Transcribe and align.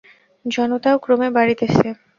জনতাও 0.45 0.97
ক্রমে 0.99 1.29
বাড়িতেছে। 1.31 1.87